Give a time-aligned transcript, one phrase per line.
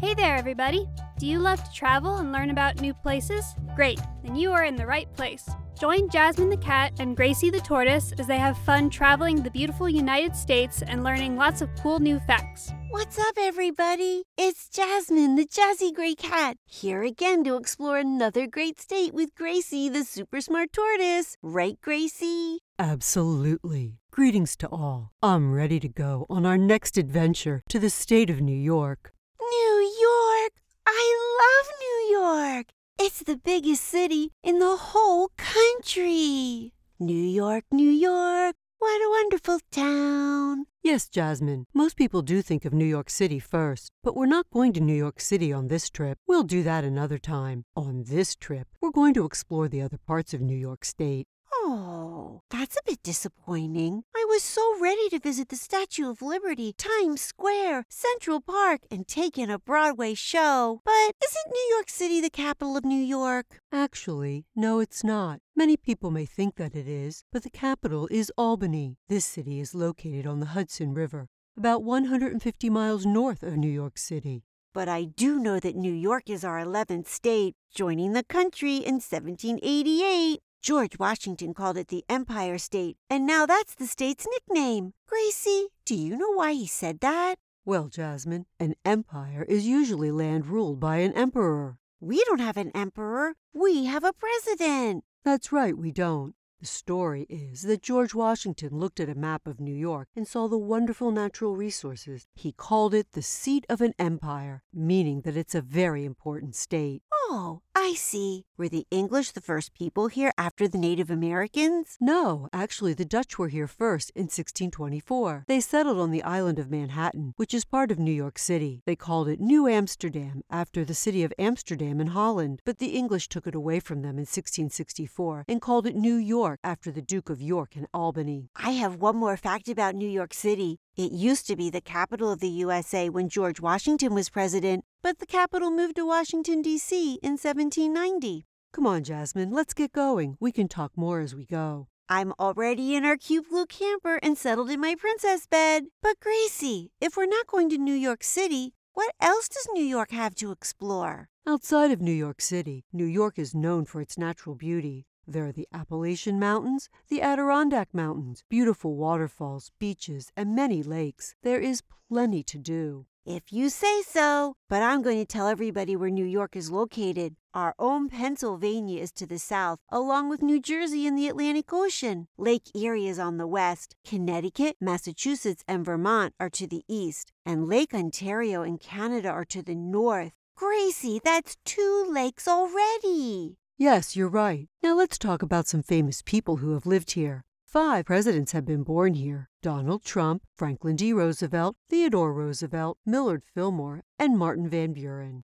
[0.00, 0.88] Hey there, everybody!
[1.18, 3.54] Do you love to travel and learn about new places?
[3.74, 5.48] Great, then you are in the right place.
[5.78, 9.88] Join Jasmine the cat and Gracie the tortoise as they have fun traveling the beautiful
[9.88, 12.72] United States and learning lots of cool new facts.
[12.90, 14.24] What's up, everybody?
[14.36, 19.88] It's Jasmine, the jazzy gray cat, here again to explore another great state with Gracie,
[19.88, 21.36] the super smart tortoise.
[21.42, 22.58] Right, Gracie?
[22.78, 23.98] Absolutely.
[24.10, 25.12] Greetings to all.
[25.22, 29.12] I'm ready to go on our next adventure to the state of New York.
[29.40, 30.52] New York!
[30.86, 31.04] I
[31.40, 32.66] love New York!
[33.14, 36.72] It's the biggest city in the whole country.
[36.98, 40.64] New York, New York, what a wonderful town.
[40.82, 44.72] Yes, Jasmine, most people do think of New York City first, but we're not going
[44.72, 46.18] to New York City on this trip.
[46.26, 47.62] We'll do that another time.
[47.76, 51.28] On this trip, we're going to explore the other parts of New York State.
[51.66, 54.02] Oh, that's a bit disappointing.
[54.14, 59.08] I was so ready to visit the Statue of Liberty, Times Square, Central Park, and
[59.08, 60.82] take in a Broadway show.
[60.84, 60.92] But
[61.24, 63.60] isn't New York City the capital of New York?
[63.72, 65.38] Actually, no, it's not.
[65.56, 68.98] Many people may think that it is, but the capital is Albany.
[69.08, 73.96] This city is located on the Hudson River, about 150 miles north of New York
[73.96, 74.44] City.
[74.74, 79.00] But I do know that New York is our 11th state, joining the country in
[79.00, 80.40] 1788.
[80.64, 84.94] George Washington called it the Empire State, and now that's the state's nickname.
[85.06, 87.34] Gracie, do you know why he said that?
[87.66, 91.76] Well, Jasmine, an empire is usually land ruled by an emperor.
[92.00, 95.04] We don't have an emperor, we have a president.
[95.22, 96.34] That's right, we don't.
[96.60, 100.48] The story is that George Washington looked at a map of New York and saw
[100.48, 102.26] the wonderful natural resources.
[102.32, 107.02] He called it the seat of an empire, meaning that it's a very important state.
[107.26, 108.44] Oh, I see.
[108.58, 111.96] Were the English the first people here after the Native Americans?
[111.98, 115.44] No, actually, the Dutch were here first in 1624.
[115.48, 118.82] They settled on the island of Manhattan, which is part of New York City.
[118.84, 123.28] They called it New Amsterdam after the city of Amsterdam in Holland, but the English
[123.28, 127.30] took it away from them in 1664 and called it New York after the Duke
[127.30, 128.50] of York and Albany.
[128.54, 130.78] I have one more fact about New York City.
[130.96, 135.18] It used to be the capital of the USA when George Washington was president, but
[135.18, 137.18] the capital moved to Washington, D.C.
[137.20, 138.46] in 1790.
[138.72, 140.36] Come on, Jasmine, let's get going.
[140.38, 141.88] We can talk more as we go.
[142.08, 145.86] I'm already in our cute blue camper and settled in my princess bed.
[146.00, 150.12] But Gracie, if we're not going to New York City, what else does New York
[150.12, 151.28] have to explore?
[151.44, 155.06] Outside of New York City, New York is known for its natural beauty.
[155.26, 161.34] There are the Appalachian Mountains, the Adirondack Mountains, beautiful waterfalls, beaches, and many lakes.
[161.42, 163.06] There is plenty to do.
[163.26, 164.56] If you say so.
[164.68, 167.36] But I'm going to tell everybody where New York is located.
[167.54, 172.28] Our own Pennsylvania is to the south, along with New Jersey and the Atlantic Ocean.
[172.36, 173.96] Lake Erie is on the west.
[174.06, 177.32] Connecticut, Massachusetts, and Vermont are to the east.
[177.46, 180.32] And Lake Ontario and Canada are to the north.
[180.56, 183.56] Gracie, that's two lakes already.
[183.76, 184.68] Yes, you're right.
[184.84, 187.42] Now let's talk about some famous people who have lived here.
[187.66, 191.12] Five presidents have been born here Donald Trump, Franklin D.
[191.12, 195.42] Roosevelt, Theodore Roosevelt, Millard Fillmore, and Martin Van Buren.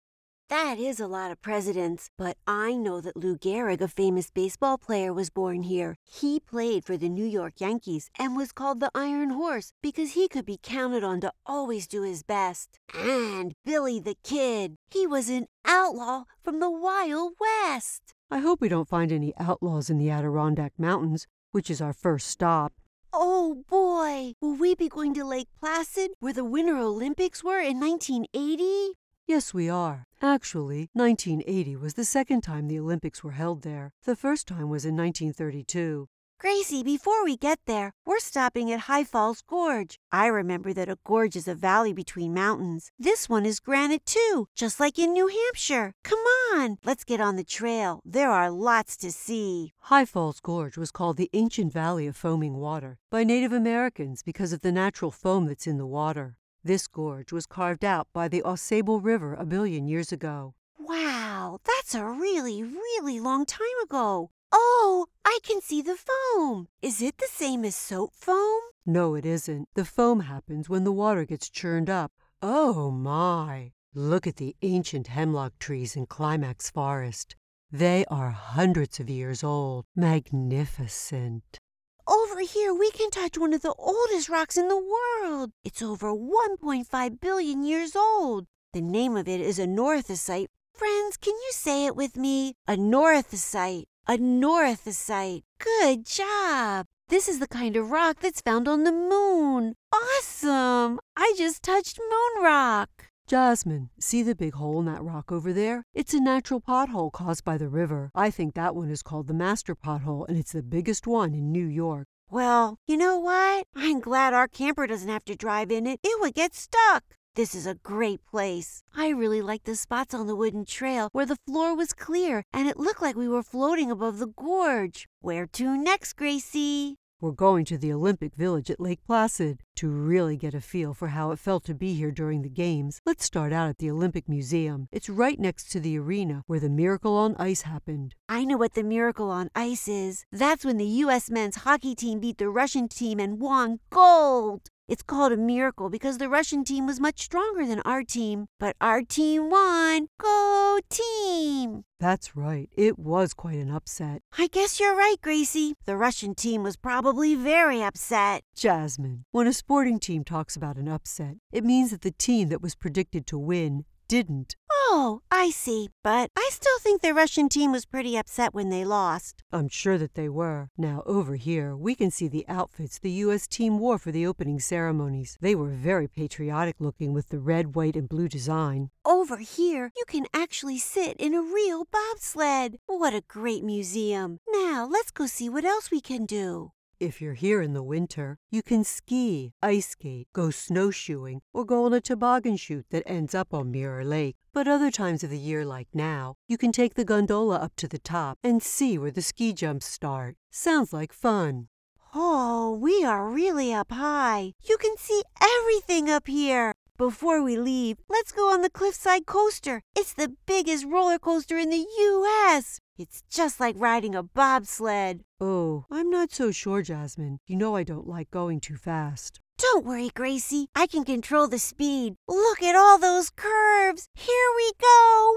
[0.49, 4.77] That is a lot of presidents, but I know that Lou Gehrig, a famous baseball
[4.77, 5.95] player, was born here.
[6.03, 10.27] He played for the New York Yankees and was called the Iron Horse because he
[10.27, 12.77] could be counted on to always do his best.
[12.93, 18.13] And Billy the Kid, he was an outlaw from the Wild West.
[18.29, 22.27] I hope we don't find any outlaws in the Adirondack Mountains, which is our first
[22.27, 22.73] stop.
[23.13, 27.79] Oh boy, will we be going to Lake Placid where the Winter Olympics were in
[27.79, 28.95] 1980?
[29.27, 30.07] Yes, we are.
[30.21, 33.91] Actually, 1980 was the second time the Olympics were held there.
[34.03, 36.07] The first time was in 1932.
[36.39, 39.97] Gracie, before we get there, we're stopping at High Falls Gorge.
[40.11, 42.91] I remember that a gorge is a valley between mountains.
[42.99, 45.93] This one is granite too, just like in New Hampshire.
[46.03, 46.19] Come
[46.53, 48.01] on, let's get on the trail.
[48.05, 49.73] There are lots to see.
[49.79, 54.53] High Falls Gorge was called the Ancient Valley of Foaming Water by Native Americans because
[54.53, 56.37] of the natural foam that's in the water.
[56.63, 60.53] This gorge was carved out by the Ausable River a billion years ago.
[60.77, 64.29] Wow, that's a really, really long time ago.
[64.51, 66.67] Oh, I can see the foam.
[66.81, 68.61] Is it the same as soap foam?
[68.85, 69.67] No, it isn't.
[69.75, 72.11] The foam happens when the water gets churned up.
[72.41, 73.71] Oh my!
[73.93, 77.35] Look at the ancient hemlock trees in Climax Forest.
[77.71, 79.85] They are hundreds of years old.
[79.95, 81.59] Magnificent.
[82.07, 85.51] Over here, we can touch one of the oldest rocks in the world.
[85.65, 88.45] It's over 1.5 billion years old.
[88.71, 90.47] The name of it is anorthosite.
[90.73, 92.53] Friends, can you say it with me?
[92.69, 93.87] Anorthosite.
[94.07, 95.43] Anorthosite.
[95.59, 96.85] Good job.
[97.09, 99.75] This is the kind of rock that's found on the moon.
[99.93, 100.99] Awesome!
[101.17, 102.89] I just touched moon rock.
[103.27, 105.83] Jasmine, see the big hole in that rock over there?
[105.93, 108.09] It's a natural pothole caused by the river.
[108.15, 111.51] I think that one is called the Master Pothole, and it's the biggest one in
[111.51, 112.07] New York.
[112.29, 113.67] Well, you know what?
[113.75, 115.99] I'm glad our camper doesn't have to drive in it.
[116.01, 117.03] It would get stuck.
[117.37, 118.81] This is a great place.
[118.95, 122.67] I really like the spots on the wooden trail where the floor was clear and
[122.67, 125.07] it looked like we were floating above the gorge.
[125.21, 126.95] Where to next, Gracie?
[127.21, 129.61] We're going to the Olympic Village at Lake Placid.
[129.75, 133.01] To really get a feel for how it felt to be here during the Games,
[133.05, 134.87] let's start out at the Olympic Museum.
[134.91, 138.15] It's right next to the arena where the Miracle on Ice happened.
[138.27, 140.25] I know what the Miracle on Ice is.
[140.31, 141.29] That's when the U.S.
[141.29, 144.71] men's hockey team beat the Russian team and won gold.
[144.87, 148.77] It's called a miracle because the Russian team was much stronger than our team, but
[148.79, 150.07] our team won.
[150.17, 151.83] Go team!
[151.99, 152.69] That's right.
[152.73, 154.21] It was quite an upset.
[154.37, 155.73] I guess you're right, Gracie.
[155.85, 158.43] The Russian team was probably very upset.
[158.55, 162.61] Jasmine, when a sporting team talks about an upset, it means that the team that
[162.61, 164.55] was predicted to win didn't.
[164.89, 165.89] Oh, I see.
[166.01, 169.43] But I still think the Russian team was pretty upset when they lost.
[169.51, 170.69] I'm sure that they were.
[170.77, 173.47] Now, over here, we can see the outfits the U.S.
[173.47, 175.37] team wore for the opening ceremonies.
[175.41, 178.89] They were very patriotic looking with the red, white, and blue design.
[179.03, 182.77] Over here, you can actually sit in a real bobsled.
[182.85, 184.39] What a great museum.
[184.47, 186.71] Now, let's go see what else we can do.
[186.99, 191.85] If you're here in the winter, you can ski, ice skate, go snowshoeing, or go
[191.85, 194.35] on a toboggan chute that ends up on Mirror Lake.
[194.51, 197.87] But other times of the year, like now, you can take the gondola up to
[197.87, 200.37] the top and see where the ski jumps start.
[200.49, 201.67] Sounds like fun.
[202.15, 204.53] Oh, we are really up high.
[204.67, 206.73] You can see everything up here.
[206.97, 209.83] Before we leave, let's go on the Cliffside Coaster.
[209.95, 212.79] It's the biggest roller coaster in the U.S.
[212.97, 215.21] It's just like riding a bobsled.
[215.39, 217.37] Oh, I'm not so sure, Jasmine.
[217.45, 219.39] You know I don't like going too fast.
[219.59, 220.67] Don't worry, Gracie.
[220.75, 222.15] I can control the speed.
[222.27, 224.09] Look at all those curves.
[224.15, 225.35] Here we go.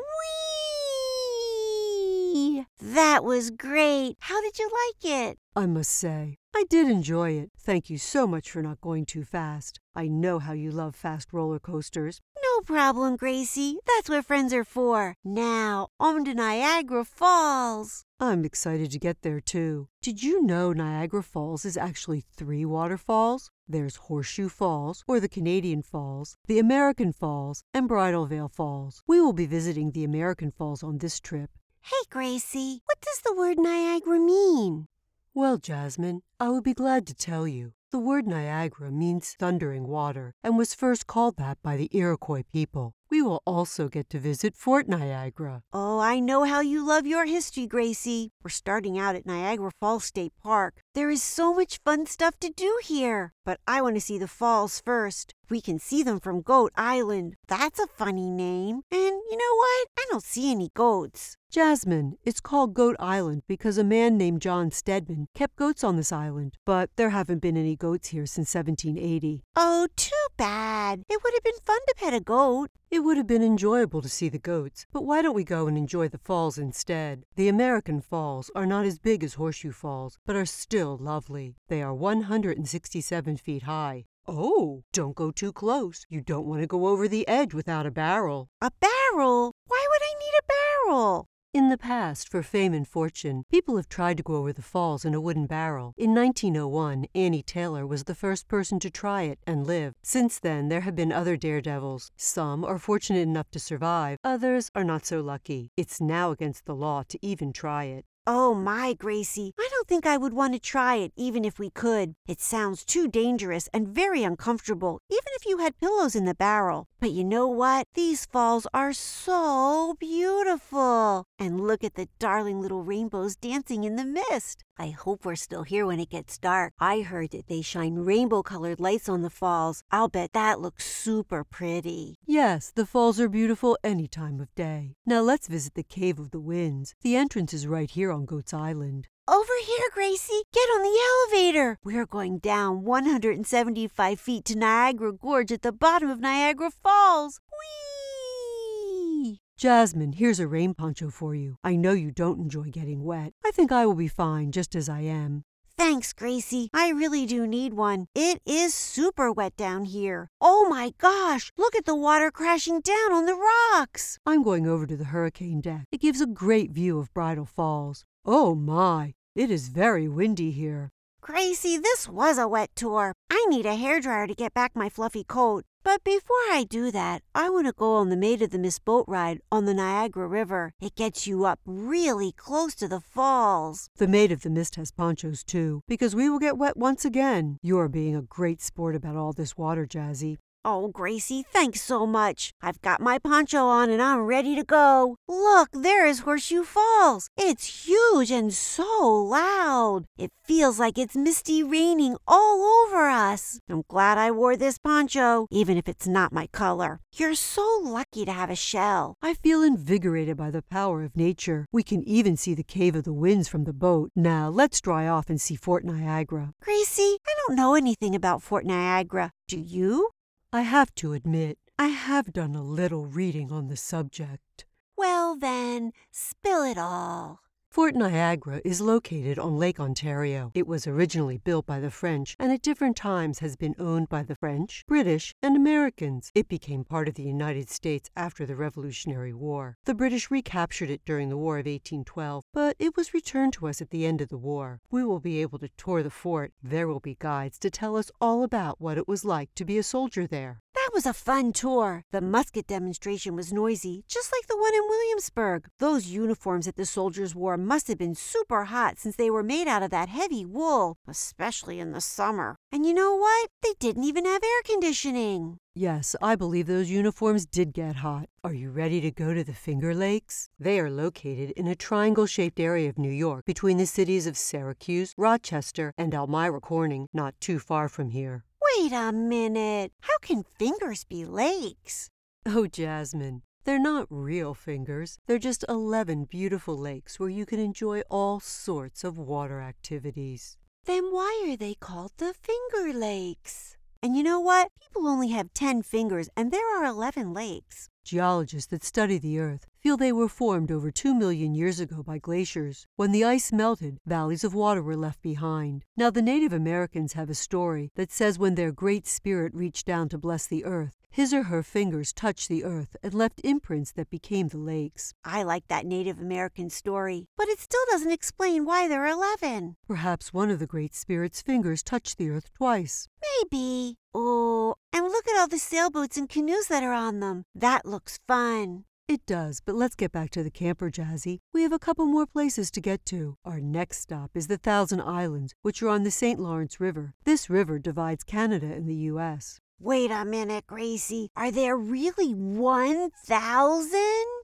[2.34, 2.64] Whee!
[2.80, 4.16] That was great.
[4.20, 5.38] How did you like it?
[5.54, 7.50] I must say, I did enjoy it.
[7.58, 9.80] Thank you so much for not going too fast.
[9.94, 12.22] I know how you love fast roller coasters.
[12.60, 13.78] No problem, Gracie.
[13.86, 15.14] That's what friends are for.
[15.24, 18.04] Now, on to Niagara Falls.
[18.20, 19.88] I'm excited to get there too.
[20.02, 23.50] Did you know Niagara Falls is actually three waterfalls?
[23.66, 29.02] There's Horseshoe Falls, or the Canadian Falls, the American Falls, and Bridal Veil Falls.
[29.06, 31.48] We will be visiting the American Falls on this trip.
[31.80, 34.86] Hey, Gracie, what does the word Niagara mean?
[35.32, 37.72] Well, Jasmine, I would be glad to tell you.
[37.92, 42.94] The word Niagara means thundering water and was first called that by the Iroquois people.
[43.10, 45.62] We will also get to visit Fort Niagara.
[45.72, 48.30] Oh, I know how you love your history, Gracie.
[48.44, 50.82] We're starting out at Niagara Falls State Park.
[50.94, 53.32] There is so much fun stuff to do here.
[53.44, 55.34] But I want to see the falls first.
[55.48, 57.34] We can see them from Goat Island.
[57.48, 58.82] That's a funny name.
[58.92, 59.88] And you know what?
[59.98, 61.36] I don't see any goats.
[61.50, 66.12] Jasmine, it's called Goat Island because a man named John Stedman kept goats on this
[66.12, 69.42] island, but there haven't been any goats here since 1780.
[69.56, 71.02] Oh, too bad.
[71.08, 72.70] It would have been fun to pet a goat.
[72.90, 75.78] It would have been enjoyable to see the goats, but why don't we go and
[75.78, 77.22] enjoy the falls instead?
[77.36, 81.54] The American Falls are not as big as Horseshoe Falls, but are still lovely.
[81.68, 84.06] They are 167 feet high.
[84.26, 86.04] Oh, don't go too close.
[86.08, 88.48] You don't want to go over the edge without a barrel.
[88.60, 89.54] A barrel?
[89.68, 91.28] Why would I need a barrel?
[91.52, 95.04] In the past, for fame and fortune, people have tried to go over the falls
[95.04, 95.94] in a wooden barrel.
[95.96, 99.94] In 1901, Annie Taylor was the first person to try it and live.
[100.00, 102.12] Since then, there have been other daredevils.
[102.16, 105.72] Some are fortunate enough to survive, others are not so lucky.
[105.76, 108.04] It's now against the law to even try it.
[108.26, 111.70] Oh my, Gracie, I don't think I would want to try it even if we
[111.70, 112.14] could.
[112.28, 116.86] It sounds too dangerous and very uncomfortable, even if you had pillows in the barrel.
[117.00, 117.86] But you know what?
[117.94, 121.24] These falls are so beautiful.
[121.38, 124.64] And look at the darling little rainbows dancing in the mist.
[124.78, 126.72] I hope we're still here when it gets dark.
[126.78, 129.82] I heard that they shine rainbow colored lights on the falls.
[129.90, 132.16] I'll bet that looks super pretty.
[132.26, 134.96] Yes, the falls are beautiful any time of day.
[135.04, 136.94] Now let's visit the Cave of the Winds.
[137.02, 139.08] The entrance is right here on Goats Island.
[139.28, 140.42] Over here, Gracie.
[140.52, 141.78] Get on the elevator.
[141.84, 147.40] We're going down 175 feet to Niagara Gorge at the bottom of Niagara Falls.
[147.50, 149.40] Whee!
[149.56, 151.56] Jasmine, here's a rain poncho for you.
[151.62, 153.32] I know you don't enjoy getting wet.
[153.44, 155.44] I think I will be fine just as I am.
[155.80, 156.68] Thanks, Gracie.
[156.74, 158.06] I really do need one.
[158.14, 160.28] It is super wet down here.
[160.38, 164.18] Oh my gosh, look at the water crashing down on the rocks.
[164.26, 165.86] I'm going over to the hurricane deck.
[165.90, 168.04] It gives a great view of Bridal Falls.
[168.26, 170.90] Oh my, it is very windy here.
[171.22, 173.12] Gracie, this was a wet tour.
[173.30, 175.64] I need a hairdryer to get back my fluffy coat.
[175.82, 178.84] But before I do that, I want to go on the Maid of the Mist
[178.84, 180.72] boat ride on the Niagara River.
[180.80, 183.88] It gets you up really close to the falls.
[183.96, 187.58] The Maid of the Mist has ponchos too, because we will get wet once again.
[187.62, 190.36] You're being a great sport about all this water, Jazzy.
[190.62, 192.52] Oh, Gracie, thanks so much.
[192.60, 195.16] I've got my poncho on and I'm ready to go.
[195.26, 197.28] Look, there is Horseshoe Falls.
[197.34, 198.84] It's huge and so
[199.22, 200.04] loud.
[200.18, 203.58] It feels like it's misty raining all over us.
[203.70, 207.00] I'm glad I wore this poncho, even if it's not my color.
[207.14, 209.14] You're so lucky to have a shell.
[209.22, 211.64] I feel invigorated by the power of nature.
[211.72, 214.10] We can even see the Cave of the Winds from the boat.
[214.14, 216.52] Now, let's dry off and see Fort Niagara.
[216.62, 219.30] Gracie, I don't know anything about Fort Niagara.
[219.48, 220.10] Do you?
[220.52, 224.64] I have to admit, I have done a little reading on the subject.
[224.96, 227.40] Well, then, spill it all.
[227.70, 230.50] Fort Niagara is located on Lake Ontario.
[230.54, 234.24] It was originally built by the French and at different times has been owned by
[234.24, 236.32] the French, British, and Americans.
[236.34, 239.76] It became part of the United States after the Revolutionary War.
[239.84, 243.80] The British recaptured it during the War of 1812, but it was returned to us
[243.80, 244.80] at the end of the war.
[244.90, 246.52] We will be able to tour the fort.
[246.60, 249.78] There will be guides to tell us all about what it was like to be
[249.78, 250.60] a soldier there.
[251.00, 252.04] Was a fun tour.
[252.10, 255.66] The musket demonstration was noisy, just like the one in Williamsburg.
[255.78, 259.66] Those uniforms that the soldiers wore must have been super hot since they were made
[259.66, 262.56] out of that heavy wool, especially in the summer.
[262.70, 263.48] And you know what?
[263.62, 265.56] They didn't even have air conditioning.
[265.74, 268.26] Yes, I believe those uniforms did get hot.
[268.44, 270.50] Are you ready to go to the Finger Lakes?
[270.58, 274.36] They are located in a triangle shaped area of New York between the cities of
[274.36, 278.44] Syracuse, Rochester, and Elmira Corning, not too far from here.
[278.78, 279.92] Wait a minute.
[280.02, 282.08] How can fingers be lakes?
[282.46, 285.18] Oh, Jasmine, they're not real fingers.
[285.26, 290.56] They're just 11 beautiful lakes where you can enjoy all sorts of water activities.
[290.84, 293.76] Then why are they called the Finger Lakes?
[294.02, 294.68] And you know what?
[294.80, 297.88] People only have 10 fingers, and there are 11 lakes.
[298.04, 302.18] Geologists that study the Earth feel they were formed over 2 million years ago by
[302.18, 302.86] glaciers.
[302.96, 305.84] When the ice melted, valleys of water were left behind.
[305.96, 310.08] Now, the Native Americans have a story that says when their Great Spirit reached down
[310.10, 314.10] to bless the Earth, his or her fingers touched the earth and left imprints that
[314.10, 315.12] became the lakes.
[315.24, 319.76] I like that Native American story, but it still doesn't explain why there are 11.
[319.88, 323.08] Perhaps one of the Great Spirit's fingers touched the earth twice.
[323.42, 323.96] Maybe.
[324.14, 327.44] Oh, and look at all the sailboats and canoes that are on them.
[327.56, 328.84] That looks fun.
[329.10, 331.38] It does, but let's get back to the camper, Jazzy.
[331.52, 333.34] We have a couple more places to get to.
[333.44, 336.38] Our next stop is the Thousand Islands, which are on the St.
[336.38, 337.12] Lawrence River.
[337.24, 339.58] This river divides Canada and the U.S.
[339.80, 341.28] Wait a minute, Gracie.
[341.34, 344.00] Are there really 1,000?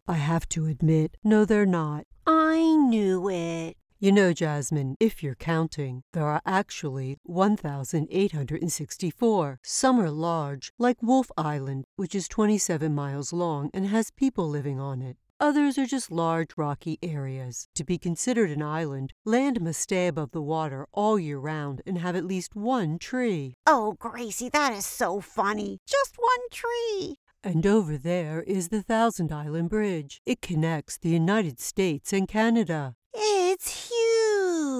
[0.08, 2.02] I have to admit, no, they're not.
[2.26, 3.76] I knew it.
[3.98, 9.58] You know, Jasmine, if you're counting, there are actually 1,864.
[9.62, 14.78] Some are large, like Wolfe Island, which is 27 miles long and has people living
[14.78, 15.16] on it.
[15.40, 17.68] Others are just large rocky areas.
[17.74, 21.96] To be considered an island, land must stay above the water all year round and
[21.96, 23.54] have at least one tree.
[23.66, 25.78] Oh, Gracie, that is so funny.
[25.86, 27.16] Just one tree.
[27.42, 30.20] And over there is the Thousand Island Bridge.
[30.26, 32.94] It connects the United States and Canada.
[33.14, 33.85] It's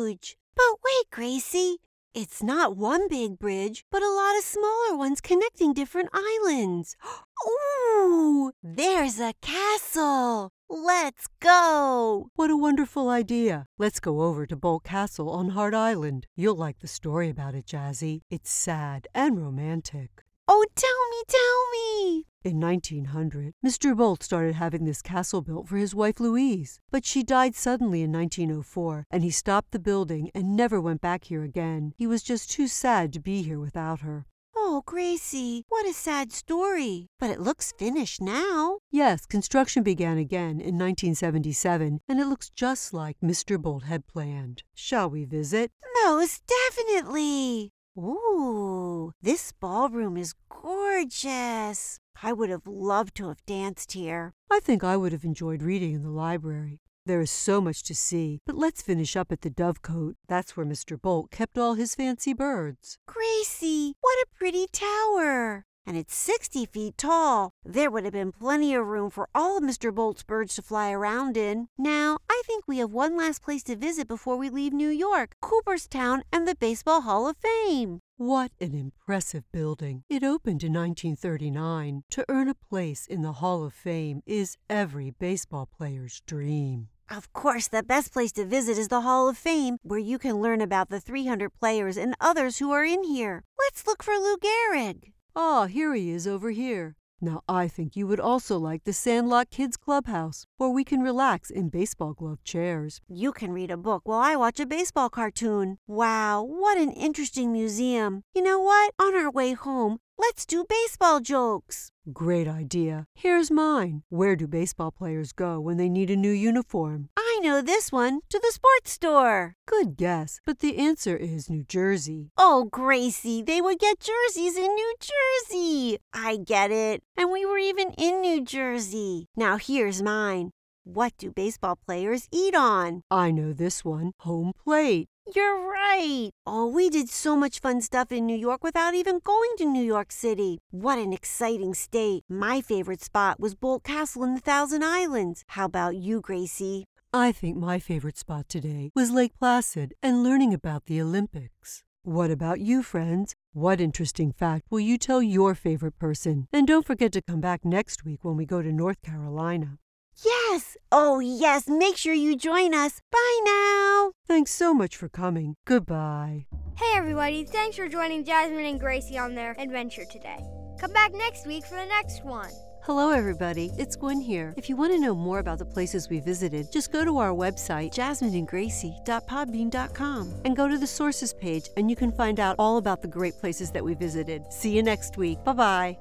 [0.06, 0.36] huge.
[0.54, 1.78] But wait, Gracie.
[2.14, 6.96] It's not one big bridge, but a lot of smaller ones connecting different islands.
[7.46, 10.50] Ooh, there's a castle.
[10.70, 12.28] Let's go.
[12.34, 13.66] What a wonderful idea.
[13.78, 16.26] Let's go over to Boldt Castle on Heart Island.
[16.34, 18.22] You'll like the story about it, Jazzy.
[18.30, 20.24] It's sad and romantic.
[20.48, 22.24] Oh, tell me, tell me.
[22.46, 23.96] In 1900, Mr.
[23.96, 28.12] Boldt started having this castle built for his wife Louise, but she died suddenly in
[28.12, 31.92] 1904, and he stopped the building and never went back here again.
[31.96, 34.26] He was just too sad to be here without her.
[34.54, 37.08] Oh, Gracie, what a sad story.
[37.18, 38.78] But it looks finished now.
[38.92, 43.60] Yes, construction began again in 1977, and it looks just like Mr.
[43.60, 44.62] Boldt had planned.
[44.72, 45.72] Shall we visit?
[46.04, 47.72] Most definitely.
[47.98, 51.98] Ooh, this ballroom is gorgeous.
[52.22, 54.34] I would have loved to have danced here.
[54.50, 56.80] I think I would have enjoyed reading in the library.
[57.06, 60.16] There is so much to see, but let's finish up at the Dovecote.
[60.28, 61.00] That's where Mr.
[61.00, 62.98] Boldt kept all his fancy birds.
[63.06, 65.64] Gracie, what a pretty tower!
[65.86, 67.52] And it's 60 feet tall.
[67.64, 69.94] There would have been plenty of room for all of Mr.
[69.94, 71.68] Boldt's birds to fly around in.
[71.78, 75.36] Now, I think we have one last place to visit before we leave New York
[75.40, 78.00] Cooperstown and the Baseball Hall of Fame.
[78.16, 80.02] What an impressive building.
[80.08, 82.02] It opened in 1939.
[82.10, 86.88] To earn a place in the Hall of Fame is every baseball player's dream.
[87.08, 90.42] Of course, the best place to visit is the Hall of Fame, where you can
[90.42, 93.44] learn about the 300 players and others who are in here.
[93.58, 95.12] Let's look for Lou Gehrig.
[95.38, 96.96] Ah, here he is over here.
[97.20, 101.50] Now, I think you would also like the Sandlot Kids Clubhouse, where we can relax
[101.50, 103.02] in baseball glove chairs.
[103.06, 105.76] You can read a book while I watch a baseball cartoon.
[105.86, 108.22] Wow, what an interesting museum.
[108.34, 108.94] You know what?
[108.98, 111.90] On our way home, let's do baseball jokes.
[112.12, 113.06] Great idea.
[113.14, 114.02] Here's mine.
[114.10, 117.08] Where do baseball players go when they need a new uniform?
[117.16, 119.54] I know this one to the sports store.
[119.66, 122.30] Good guess, but the answer is New Jersey.
[122.38, 125.98] Oh, Gracie, they would get jerseys in New Jersey.
[126.12, 127.02] I get it.
[127.16, 129.26] And we were even in New Jersey.
[129.36, 130.50] Now here's mine.
[130.84, 133.02] What do baseball players eat on?
[133.10, 135.08] I know this one home plate.
[135.34, 136.30] You're right.
[136.46, 139.82] Oh, we did so much fun stuff in New York without even going to New
[139.82, 140.58] York City.
[140.70, 142.22] What an exciting state.
[142.28, 145.42] My favorite spot was Boldt Castle in the Thousand Islands.
[145.48, 146.84] How about you, Gracie?
[147.12, 151.82] I think my favorite spot today was Lake Placid and learning about the Olympics.
[152.04, 153.34] What about you, friends?
[153.52, 156.46] What interesting fact will you tell your favorite person?
[156.52, 159.78] And don't forget to come back next week when we go to North Carolina.
[160.24, 160.76] Yes!
[160.90, 161.68] Oh, yes!
[161.68, 163.00] Make sure you join us.
[163.12, 164.12] Bye now!
[164.26, 165.54] Thanks so much for coming.
[165.66, 166.46] Goodbye.
[166.76, 167.44] Hey, everybody.
[167.44, 170.38] Thanks for joining Jasmine and Gracie on their adventure today.
[170.78, 172.50] Come back next week for the next one.
[172.82, 173.70] Hello, everybody.
[173.78, 174.54] It's Gwen here.
[174.56, 177.32] If you want to know more about the places we visited, just go to our
[177.32, 183.02] website, jasmineandgracie.podbean.com, and go to the sources page, and you can find out all about
[183.02, 184.44] the great places that we visited.
[184.52, 185.42] See you next week.
[185.42, 185.98] Bye bye.